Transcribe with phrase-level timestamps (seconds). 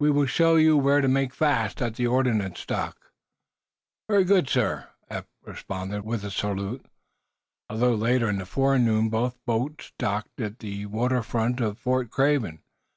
[0.00, 3.12] "We will show you where to make fast at the ordnance dock."
[4.08, 6.84] "Very good, sir," Eph responded, with a salute.
[7.68, 12.10] A little later in the forenoon both boats docked at the water front of Fort
[12.10, 12.60] Craven.